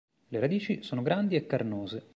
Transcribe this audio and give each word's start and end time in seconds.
Le 0.29 0.39
radici 0.39 0.81
sono 0.81 1.03
grandi 1.03 1.35
e 1.35 1.45
carnose. 1.45 2.09